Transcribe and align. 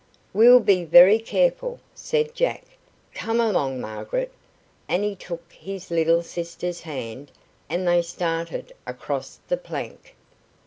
"We'll 0.33 0.61
be 0.61 0.83
very 0.83 1.19
careful," 1.19 1.79
said 1.93 2.33
Jack. 2.33 2.63
"Come 3.13 3.39
along, 3.39 3.79
Margaret," 3.79 4.31
and 4.87 5.03
he 5.03 5.13
took 5.15 5.43
his 5.53 5.91
little 5.91 6.23
sister's 6.23 6.81
hand 6.81 7.31
and 7.69 7.87
they 7.87 8.01
started 8.01 8.73
across 8.87 9.37
the 9.47 9.57
plank. 9.57 10.15